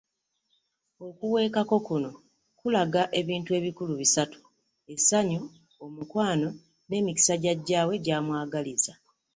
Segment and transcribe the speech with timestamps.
[1.07, 2.11] Okuweekako kuno
[2.59, 4.39] kulaga ebintu ebikulu bisatu;
[4.93, 5.41] Essanyu,
[5.85, 6.49] omukwano,
[6.87, 8.93] n’emikisa jjajja we gy’amwagaliza.